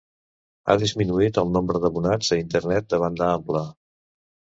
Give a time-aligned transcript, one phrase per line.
[0.65, 3.63] Ha disminuït el nombre d'abonats a Internet de banda ampla.